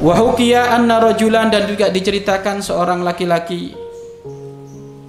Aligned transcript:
Wahukia 0.00 0.72
anna 0.72 0.96
rajulan 0.96 1.52
dan 1.52 1.68
juga 1.68 1.92
diceritakan 1.92 2.64
seorang 2.64 3.04
laki-laki. 3.04 3.76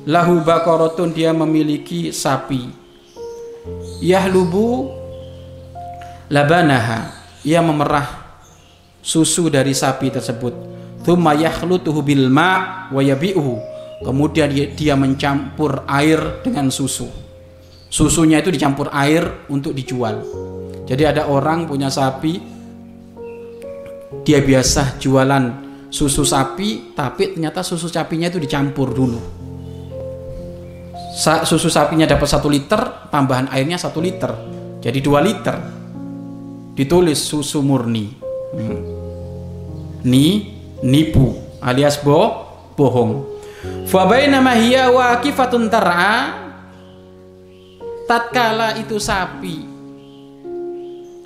Lahu 0.03 0.43
bakorotun 0.43 1.15
dia 1.15 1.31
memiliki 1.31 2.11
sapi. 2.11 2.67
Yahlubu 4.03 4.91
labanaha 6.27 7.23
ia 7.47 7.63
memerah 7.63 8.35
susu 8.99 9.47
dari 9.47 9.71
sapi 9.71 10.11
tersebut. 10.11 10.51
Thumma 11.07 11.39
yakhlutuhu 11.39 12.03
bil 12.03 12.27
wa 12.27 12.99
yabi'uhu 12.99 13.72
kemudian 14.03 14.51
dia, 14.51 14.93
mencampur 14.93 15.87
air 15.87 16.43
dengan 16.43 16.69
susu. 16.69 17.07
Susunya 17.89 18.41
itu 18.41 18.49
dicampur 18.49 18.89
air 18.91 19.47
untuk 19.49 19.71
dijual. 19.73 20.21
Jadi 20.83 21.03
ada 21.07 21.29
orang 21.29 21.69
punya 21.69 21.87
sapi 21.87 22.41
dia 24.23 24.39
biasa 24.41 24.97
jualan 24.97 25.45
susu 25.93 26.25
sapi 26.25 26.95
tapi 26.97 27.37
ternyata 27.37 27.61
susu 27.61 27.85
sapinya 27.87 28.27
itu 28.27 28.41
dicampur 28.41 28.91
dulu. 28.91 29.21
Susu 31.45 31.69
sapinya 31.69 32.09
dapat 32.09 32.25
satu 32.25 32.49
liter 32.49 33.09
tambahan 33.13 33.53
airnya 33.53 33.77
satu 33.77 34.01
liter. 34.01 34.33
Jadi 34.81 34.99
dua 34.99 35.21
liter. 35.21 35.55
Ditulis 36.73 37.21
susu 37.21 37.61
murni. 37.61 38.25
Hmm. 38.53 38.81
ni 40.05 40.53
nipu 40.85 41.33
alias 41.57 41.97
bo 42.05 42.45
bohong 42.77 43.32
fabainama 43.87 44.53
hiya 44.55 44.91
waqifatun 44.91 45.71
tar'a. 45.71 46.45
Tatkala 48.03 48.75
itu 48.83 48.99
sapi 48.99 49.73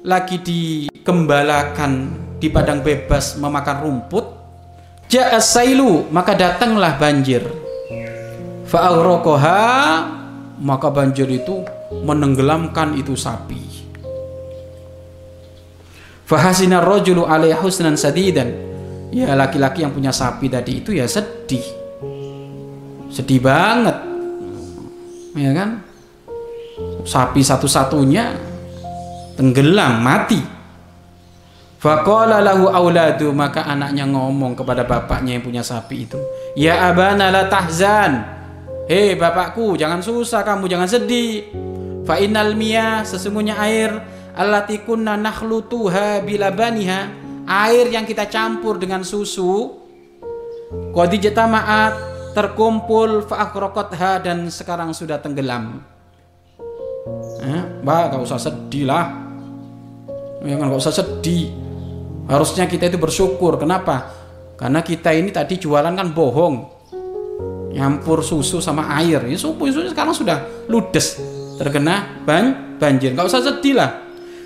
lagi 0.07 0.39
dikembalakan 0.39 2.15
di 2.39 2.47
padang 2.47 2.79
bebas 2.79 3.35
memakan 3.35 3.77
rumput 3.83 4.25
ja'as 5.11 5.51
sailu 5.51 6.07
maka 6.13 6.37
datanglah 6.37 6.95
banjir. 6.95 7.43
Fa'aghrokoha 8.67 9.59
maka 10.59 10.87
banjir 10.91 11.27
itu 11.27 11.63
menenggelamkan 12.03 12.95
itu 12.95 13.15
sapi. 13.15 13.63
Fahasina 16.27 16.83
rojulu 16.83 17.23
alaihi 17.23 17.55
husnan 17.55 17.95
sadidan 17.95 18.51
ya 19.11 19.31
laki-laki 19.35 19.87
yang 19.87 19.95
punya 19.95 20.11
sapi 20.11 20.51
tadi 20.51 20.83
itu 20.83 20.91
ya 20.91 21.07
sedih 21.07 21.63
sedih 23.07 23.39
banget 23.39 23.97
ya 25.37 25.51
kan 25.55 25.79
sapi 27.07 27.39
satu-satunya 27.39 28.35
tenggelam 29.39 30.03
mati 30.03 30.57
Faqala 31.77 32.41
lahu 32.41 32.73
auladu 32.73 33.29
maka 33.37 33.61
anaknya 33.69 34.09
ngomong 34.09 34.57
kepada 34.57 34.81
bapaknya 34.81 35.37
yang 35.37 35.45
punya 35.45 35.61
sapi 35.61 36.09
itu, 36.09 36.17
"Ya 36.57 36.89
abana 36.89 37.29
la 37.29 37.45
tahzan." 37.45 38.25
Hei 38.89 39.13
bapakku, 39.13 39.77
jangan 39.77 40.01
susah 40.01 40.41
kamu, 40.41 40.65
jangan 40.65 40.89
sedih. 40.89 41.53
Fa 42.01 42.17
innal 42.17 42.57
miyah 42.57 43.05
sesungguhnya 43.05 43.61
air 43.61 43.93
allati 44.33 44.81
kunna 44.81 45.13
nakhlutuha 45.21 46.25
bilabaniha, 46.25 46.99
air 47.45 47.93
yang 47.93 48.09
kita 48.09 48.25
campur 48.25 48.81
dengan 48.81 49.05
susu 49.05 49.85
qad 50.97 51.13
maat 51.45 52.16
terkumpul 52.37 53.25
fa 53.25 53.49
dan 54.21 54.45
sekarang 54.53 54.93
sudah 54.93 55.17
tenggelam. 55.17 55.81
Eh, 57.41 57.61
bah, 57.81 58.13
gak 58.13 58.21
usah 58.21 58.37
sedih 58.37 58.85
lah. 58.85 59.25
Ya 60.45 60.53
gak 60.53 60.69
usah 60.69 60.93
sedih 60.93 61.49
Harusnya 62.27 62.67
kita 62.67 62.91
itu 62.91 62.99
bersyukur. 62.99 63.55
Kenapa? 63.57 64.13
Karena 64.59 64.83
kita 64.83 65.15
ini 65.15 65.31
tadi 65.31 65.57
jualan 65.57 65.95
kan 65.95 66.11
bohong. 66.11 66.55
Nyampur 67.71 68.19
susu 68.19 68.59
sama 68.59 68.91
air. 68.99 69.23
Ini 69.23 69.39
susu, 69.39 69.55
susu 69.71 69.89
sekarang 69.89 70.11
sudah 70.11 70.67
ludes. 70.67 71.17
Terkena 71.55 72.21
ban, 72.27 72.77
banjir. 72.77 73.15
Gak 73.15 73.31
usah 73.31 73.41
sedih 73.41 73.79
lah. 73.79 73.89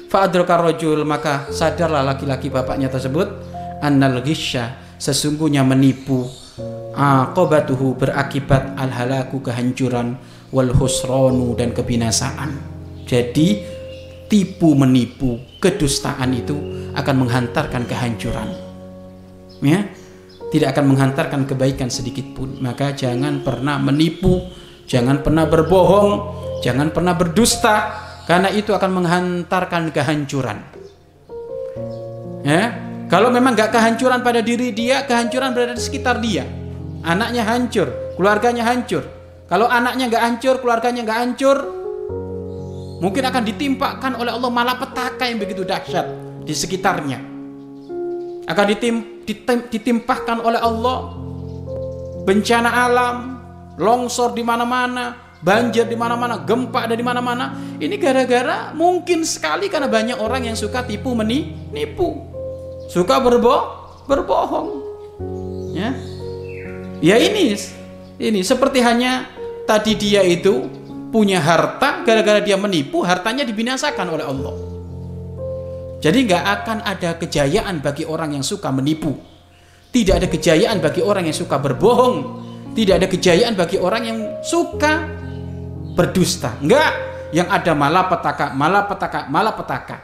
Fa'adrokar 0.07 0.61
rojul. 0.61 1.01
Maka 1.03 1.49
sadarlah 1.49 2.05
laki-laki 2.05 2.53
bapaknya 2.53 2.87
tersebut. 2.87 3.27
Annal. 3.81 4.21
Sesungguhnya 5.01 5.65
menipu. 5.65 6.29
Aqobatuhu 6.91 7.95
berakibat 7.95 8.75
al-halaku 8.75 9.39
kehancuran. 9.39 10.19
Wal 10.51 10.75
husronu 10.75 11.55
dan 11.55 11.71
kebinasaan. 11.71 12.59
Jadi 13.07 13.63
tipu 14.27 14.75
menipu 14.75 15.39
kedustaan 15.63 16.35
itu 16.35 16.55
akan 16.91 17.15
menghantarkan 17.23 17.87
kehancuran. 17.87 18.51
Ya, 19.63 19.87
tidak 20.51 20.75
akan 20.75 20.95
menghantarkan 20.95 21.47
kebaikan 21.47 21.87
sedikit 21.87 22.35
pun. 22.35 22.59
Maka 22.59 22.91
jangan 22.91 23.43
pernah 23.43 23.79
menipu, 23.79 24.51
jangan 24.91 25.23
pernah 25.23 25.47
berbohong, 25.47 26.11
jangan 26.59 26.91
pernah 26.91 27.15
berdusta 27.15 27.95
karena 28.27 28.51
itu 28.51 28.75
akan 28.75 28.91
menghantarkan 28.91 29.95
kehancuran. 29.95 30.59
Ya, 32.43 32.75
kalau 33.07 33.31
memang 33.31 33.55
gak 33.55 33.71
kehancuran 33.71 34.19
pada 34.19 34.43
diri 34.43 34.75
dia, 34.75 35.07
kehancuran 35.07 35.55
berada 35.55 35.75
di 35.75 35.83
sekitar 35.83 36.19
dia. 36.19 36.60
Anaknya 37.01 37.43
hancur, 37.45 37.87
keluarganya 38.17 38.63
hancur. 38.65 39.03
Kalau 39.49 39.67
anaknya 39.67 40.07
gak 40.07 40.23
hancur, 40.23 40.55
keluarganya 40.63 41.01
gak 41.03 41.19
hancur, 41.19 41.57
mungkin 43.03 43.23
akan 43.25 43.43
ditimpakan 43.43 44.11
oleh 44.21 44.31
Allah 44.31 44.51
malapetaka 44.53 45.27
yang 45.27 45.41
begitu 45.41 45.65
dahsyat 45.67 46.07
di 46.45 46.53
sekitarnya. 46.53 47.19
Akan 48.47 48.65
ditim, 48.69 49.25
ditim, 49.27 49.67
ditimpahkan 49.67 50.39
oleh 50.39 50.61
Allah. 50.61 51.19
Bencana 52.21 52.69
alam 52.69 53.15
longsor 53.81 54.37
di 54.37 54.45
mana-mana 54.45 55.33
banjir 55.41 55.89
di 55.89 55.97
mana-mana 55.97 56.45
gempa 56.45 56.85
ada 56.85 56.93
di 56.93 57.01
mana-mana. 57.01 57.57
Ini 57.81 57.97
gara-gara 57.97 58.71
mungkin 58.77 59.25
sekali 59.25 59.67
karena 59.67 59.89
banyak 59.89 60.21
orang 60.21 60.45
yang 60.45 60.55
suka 60.55 60.85
tipu 60.85 61.17
menipu 61.17 62.31
suka 62.91 63.23
berbo 63.23 63.55
berbohong 64.03 64.80
ya 67.03 67.17
ini 67.17 67.57
ini 68.21 68.39
seperti 68.45 68.79
hanya 68.85 69.27
tadi 69.65 69.97
dia 69.97 70.21
itu 70.23 70.69
punya 71.11 71.43
harta 71.43 72.05
gara-gara 72.07 72.39
dia 72.39 72.55
menipu 72.55 73.03
hartanya 73.03 73.43
dibinasakan 73.43 74.07
oleh 74.07 74.23
Allah 74.23 74.71
jadi 76.01 76.17
nggak 76.25 76.43
akan 76.43 76.77
ada 76.81 77.13
kejayaan 77.21 77.77
bagi 77.77 78.09
orang 78.09 78.33
yang 78.33 78.41
suka 78.41 78.73
menipu. 78.73 79.21
Tidak 79.93 80.17
ada 80.17 80.25
kejayaan 80.25 80.81
bagi 80.81 81.05
orang 81.05 81.29
yang 81.29 81.37
suka 81.37 81.61
berbohong. 81.61 82.17
Tidak 82.73 82.97
ada 82.97 83.05
kejayaan 83.05 83.53
bagi 83.53 83.77
orang 83.77 84.03
yang 84.09 84.19
suka 84.41 85.05
berdusta. 85.93 86.57
Enggak, 86.57 86.91
yang 87.29 87.45
ada 87.53 87.77
malapetaka, 87.77 88.49
malapetaka, 88.57 89.29
malapetaka. 89.29 89.97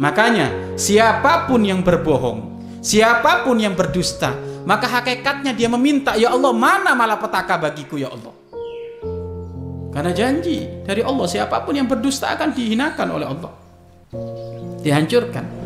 Makanya 0.00 0.74
siapa 0.80 1.44
pun 1.44 1.60
yang 1.60 1.84
berbohong, 1.84 2.64
siapa 2.80 3.44
pun 3.44 3.60
yang 3.60 3.76
berdusta, 3.76 4.32
maka 4.64 4.88
hakikatnya 4.88 5.52
dia 5.52 5.68
meminta, 5.68 6.16
"Ya 6.18 6.32
Allah, 6.32 6.52
mana 6.52 6.92
malapetaka 6.92 7.60
bagiku 7.60 7.96
ya 8.00 8.10
Allah?" 8.10 8.32
Karena 9.94 10.10
janji 10.10 10.66
dari 10.82 11.06
Allah 11.06 11.26
siapa 11.30 11.62
pun 11.62 11.78
yang 11.78 11.86
berdusta 11.86 12.26
akan 12.34 12.50
dihinakan 12.50 13.08
oleh 13.14 13.30
Allah 13.30 13.52
dihancurkan 14.84 15.63